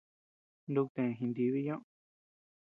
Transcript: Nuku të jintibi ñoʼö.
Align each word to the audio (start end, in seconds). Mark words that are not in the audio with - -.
Nuku 0.71 0.95
të 1.05 1.05
jintibi 1.19 1.63
ñoʼö. 1.67 1.77